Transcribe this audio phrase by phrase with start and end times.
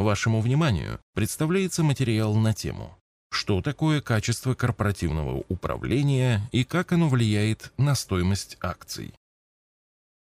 [0.00, 2.96] Вашему вниманию представляется материал на тему
[3.30, 9.12] «Что такое качество корпоративного управления и как оно влияет на стоимость акций?».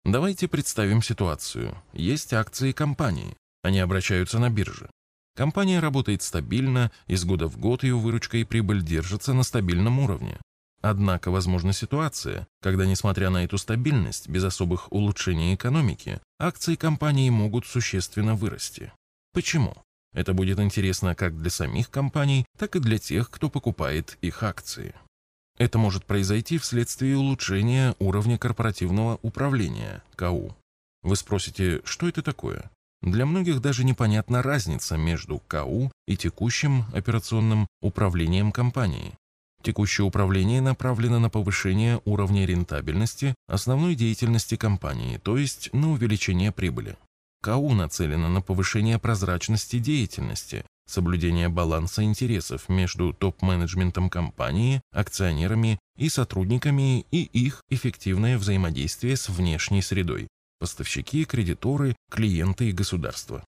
[0.05, 1.78] Давайте представим ситуацию.
[1.94, 3.38] Есть акции компании.
[3.62, 4.90] Они обращаются на бирже.
[5.36, 10.40] Компания работает стабильно, из года в год ее выручка и прибыль держатся на стабильном уровне.
[10.82, 17.68] Однако возможна ситуация, когда, несмотря на эту стабильность, без особых улучшений экономики, акции компании могут
[17.68, 18.92] существенно вырасти.
[19.34, 19.75] Почему?
[20.14, 24.95] Это будет интересно как для самих компаний, так и для тех, кто покупает их акции.
[25.58, 30.55] Это может произойти вследствие улучшения уровня корпоративного управления, КУ.
[31.04, 32.71] Вы спросите, что это такое?
[33.02, 39.13] Для многих даже непонятна разница между КУ и текущим операционным управлением компании.
[39.62, 46.98] Текущее управление направлено на повышение уровня рентабельности основной деятельности компании, то есть на увеличение прибыли.
[47.41, 57.05] КАУ нацелено на повышение прозрачности деятельности, соблюдение баланса интересов между топ-менеджментом компании, акционерами и сотрудниками
[57.12, 60.27] и их эффективное взаимодействие с внешней средой–
[60.59, 63.43] поставщики, кредиторы, клиенты и государство.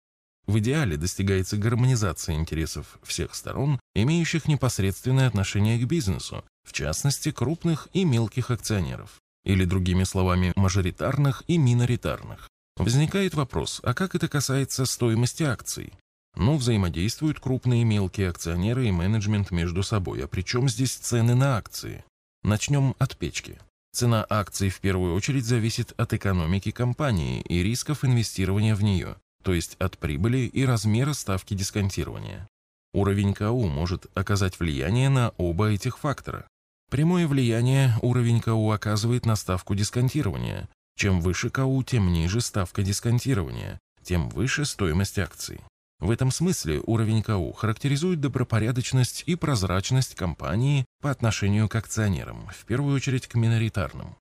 [0.47, 7.87] В идеале достигается гармонизация интересов всех сторон, имеющих непосредственное отношение к бизнесу, в частности, крупных
[7.93, 12.50] и мелких акционеров, или другими словами, мажоритарных и миноритарных.
[12.83, 15.93] Возникает вопрос, а как это касается стоимости акций?
[16.35, 21.35] Ну, взаимодействуют крупные и мелкие акционеры и менеджмент между собой, а при чем здесь цены
[21.35, 22.03] на акции?
[22.43, 23.59] Начнем от печки.
[23.93, 29.53] Цена акций в первую очередь зависит от экономики компании и рисков инвестирования в нее то
[29.53, 32.47] есть от прибыли и размера ставки дисконтирования.
[32.93, 36.47] Уровень КУ может оказать влияние на оба этих фактора.
[36.89, 40.67] Прямое влияние уровень КУ оказывает на ставку дисконтирования.
[40.95, 45.61] Чем выше КУ, тем ниже ставка дисконтирования, тем выше стоимость акций.
[45.99, 52.65] В этом смысле уровень КУ характеризует добропорядочность и прозрачность компании по отношению к акционерам, в
[52.65, 54.15] первую очередь к миноритарным.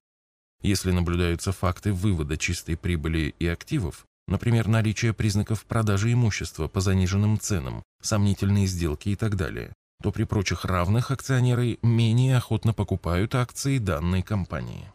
[0.61, 7.37] Если наблюдаются факты вывода чистой прибыли и активов, Например, наличие признаков продажи имущества по заниженным
[7.37, 13.77] ценам, сомнительные сделки и так далее, то при прочих равных акционеры менее охотно покупают акции
[13.77, 14.89] данной компании.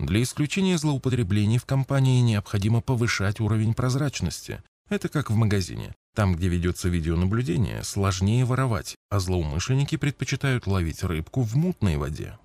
[0.00, 4.62] Для исключения злоупотреблений в компании необходимо повышать уровень прозрачности.
[4.88, 5.94] Это как в магазине.
[6.14, 12.38] Там, где ведется видеонаблюдение, сложнее воровать, а злоумышленники предпочитают ловить рыбку в мутной воде.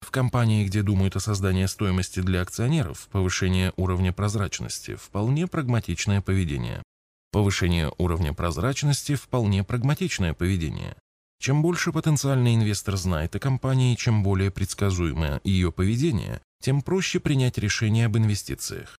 [0.00, 6.82] В компании, где думают о создании стоимости для акционеров, повышение уровня прозрачности– вполне прагматичное поведение.
[7.30, 10.96] Повышение уровня прозрачности– вполне прагматичное поведение.
[11.40, 17.58] Чем больше потенциальный инвестор знает о компании, чем более предсказуемое ее поведение, тем проще принять
[17.58, 18.98] решение об инвестициях.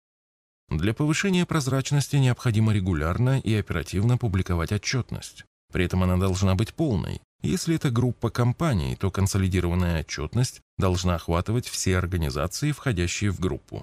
[0.69, 5.45] Для повышения прозрачности необходимо регулярно и оперативно публиковать отчетность.
[5.73, 11.67] При этом она должна быть полной, если это группа компаний, то консолидированная отчетность должна охватывать
[11.67, 13.83] все организации, входящие в группу.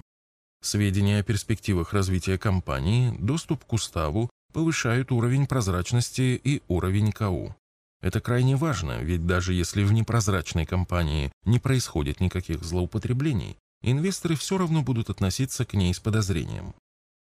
[0.62, 7.54] Сведения о перспективах развития компании, доступ к уставу повышают уровень прозрачности и уровень КУ.
[8.00, 13.58] Это крайне важно, ведь даже если в непрозрачной компании не происходит никаких злоупотреблений,
[13.90, 16.74] инвесторы все равно будут относиться к ней с подозрением.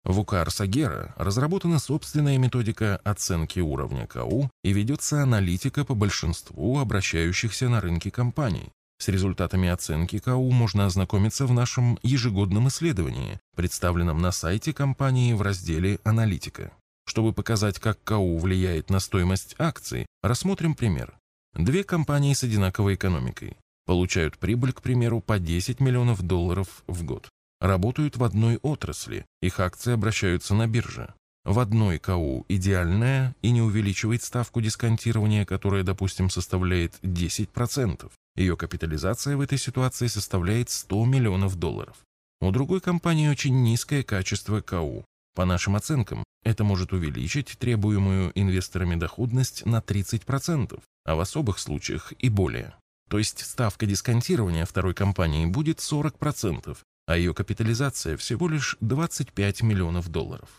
[0.03, 7.67] В УК Арсагера разработана собственная методика оценки уровня КУ и ведется аналитика по большинству обращающихся
[7.67, 8.71] на рынке компаний.
[8.99, 15.41] С результатами оценки КУ можно ознакомиться в нашем ежегодном исследовании, представленном на сайте компании в
[15.41, 16.71] разделе «Аналитика».
[17.05, 21.17] Чтобы показать, как КУ влияет на стоимость акций, рассмотрим пример.
[21.53, 23.57] Две компании с одинаковой экономикой
[23.87, 29.59] получают прибыль, к примеру, по 10 миллионов долларов в год работают в одной отрасли, их
[29.59, 31.13] акции обращаются на бирже.
[31.43, 38.11] В одной КУ идеальная и не увеличивает ставку дисконтирования, которая, допустим, составляет 10%.
[38.35, 41.95] Ее капитализация в этой ситуации составляет 100 миллионов долларов.
[42.41, 45.05] У другой компании очень низкое качество КУ.
[45.35, 52.13] По нашим оценкам, это может увеличить требуемую инвесторами доходность на 30%, а в особых случаях
[52.19, 52.75] и более.
[53.09, 60.09] То есть ставка дисконтирования второй компании будет 40%, а ее капитализация всего лишь 25 миллионов
[60.09, 60.49] долларов.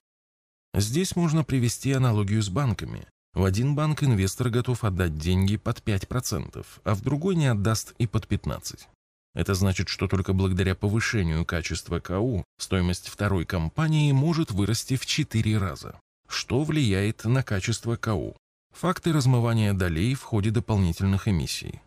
[0.74, 3.06] Здесь можно привести аналогию с банками.
[3.34, 8.06] В один банк инвестор готов отдать деньги под 5%, а в другой не отдаст и
[8.06, 8.80] под 15%.
[9.34, 15.58] Это значит, что только благодаря повышению качества КУ стоимость второй компании может вырасти в 4
[15.58, 16.00] раза.
[16.28, 18.36] Что влияет на качество КУ?
[18.74, 21.80] Факты размывания долей в ходе дополнительных эмиссий.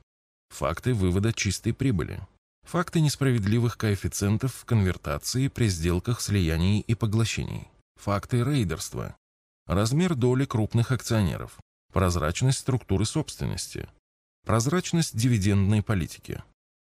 [0.52, 2.20] Факты вывода чистой прибыли.
[2.64, 7.68] Факты несправедливых коэффициентов конвертации при сделках слияний и поглощений.
[7.96, 9.16] Факты рейдерства.
[9.66, 11.58] размер доли крупных акционеров,
[11.94, 13.88] прозрачность структуры собственности,
[14.46, 16.44] прозрачность дивидендной политики,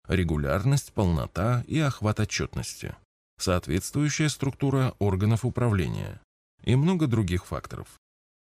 [0.07, 2.95] регулярность, полнота и охват отчетности,
[3.39, 6.21] соответствующая структура органов управления
[6.63, 7.89] и много других факторов.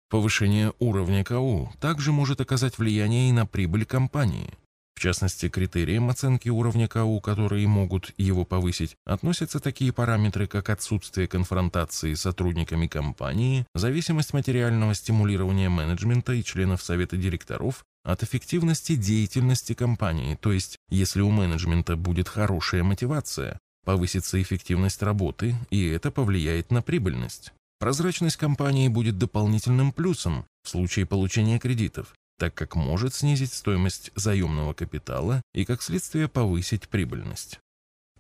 [0.10, 4.58] Повышение уровня КУ также может оказать влияние и на прибыль компании.
[5.04, 12.14] Частности, критериям оценки уровня КУ, которые могут его повысить, относятся такие параметры, как отсутствие конфронтации
[12.14, 20.38] с сотрудниками компании, зависимость материального стимулирования менеджмента и членов совета директоров от эффективности деятельности компании,
[20.40, 26.82] то есть если у менеджмента будет хорошая мотивация, повысится эффективность работы, и это повлияет на
[26.82, 27.52] прибыльность.
[27.78, 34.74] Прозрачность компании будет дополнительным плюсом в случае получения кредитов, так как может снизить стоимость заемного
[34.74, 37.62] капитала и, как следствие, повысить прибыльность.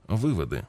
[0.07, 0.65] Выводы.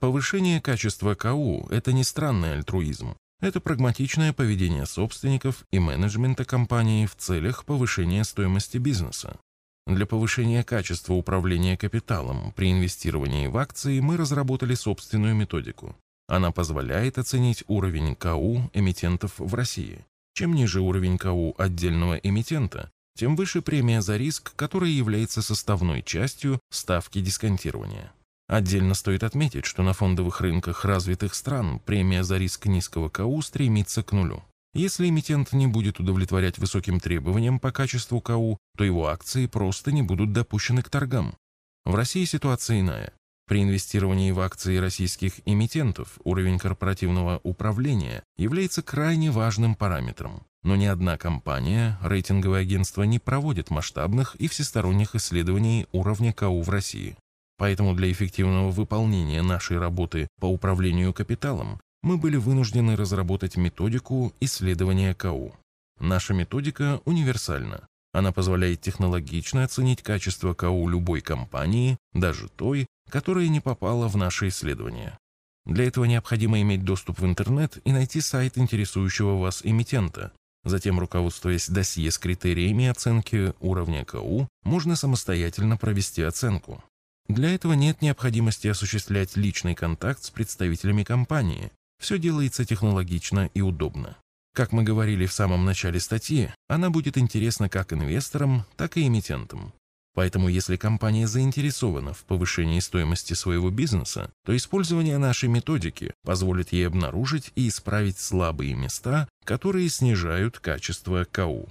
[0.00, 3.14] Повышение качества КУ– это не странный альтруизм.
[3.40, 9.38] Это прагматичное поведение собственников и менеджмента компании в целях повышения стоимости бизнеса.
[9.86, 15.94] Для повышения качества управления капиталом при инвестировании в акции мы разработали собственную методику.
[16.26, 20.04] Она позволяет оценить уровень КУ эмитентов в России.
[20.34, 26.60] Чем ниже уровень КУ отдельного эмитента, тем выше премия за риск, которая является составной частью
[26.70, 28.12] ставки дисконтирования.
[28.48, 34.02] Отдельно стоит отметить, что на фондовых рынках развитых стран премия за риск низкого КУ стремится
[34.02, 34.42] к нулю.
[34.72, 40.02] Если эмитент не будет удовлетворять высоким требованиям по качеству КУ, то его акции просто не
[40.02, 41.36] будут допущены к торгам.
[41.84, 43.12] В России ситуация иная.
[43.50, 50.44] При инвестировании в акции российских эмитентов уровень корпоративного управления является крайне важным параметром.
[50.62, 56.70] Но ни одна компания, рейтинговое агентство не проводит масштабных и всесторонних исследований уровня КУ в
[56.70, 57.16] России.
[57.58, 65.12] Поэтому для эффективного выполнения нашей работы по управлению капиталом мы были вынуждены разработать методику исследования
[65.12, 65.56] КУ.
[65.98, 67.89] Наша методика универсальна.
[68.12, 74.48] Она позволяет технологично оценить качество КУ любой компании, даже той, которая не попала в наше
[74.48, 75.18] исследование.
[75.66, 80.32] Для этого необходимо иметь доступ в интернет и найти сайт интересующего вас эмитента.
[80.64, 86.82] Затем, руководствуясь досье с критериями оценки уровня КУ, можно самостоятельно провести оценку.
[87.28, 91.70] Для этого нет необходимости осуществлять личный контакт с представителями компании.
[92.00, 94.16] Все делается технологично и удобно.
[94.52, 99.72] Как мы говорили в самом начале статьи, она будет интересна как инвесторам, так и эмитентам.
[100.12, 106.88] Поэтому если компания заинтересована в повышении стоимости своего бизнеса, то использование нашей методики позволит ей
[106.88, 111.68] обнаружить и исправить слабые места, которые снижают качество КУ.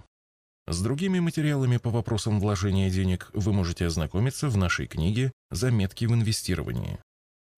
[0.68, 6.14] С другими материалами по вопросам вложения денег вы можете ознакомиться в нашей книге «Заметки в
[6.14, 7.00] инвестировании».